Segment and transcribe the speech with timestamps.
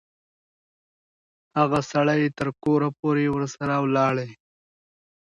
[1.57, 4.29] هغه سړی تر کوره پوري ورسره ولاړی.